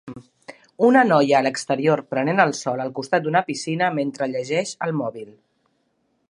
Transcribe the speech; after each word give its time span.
Una 0.85 1.01
noia 1.09 1.35
a 1.39 1.41
l'exterior 1.47 2.01
prenent 2.15 2.41
el 2.45 2.55
sol 2.61 2.81
al 2.87 2.91
costat 3.01 3.27
d'una 3.27 3.45
piscina 3.51 3.91
mentre 3.99 4.31
llegeix 4.33 4.73
el 4.89 4.97
mòbil. 5.05 5.31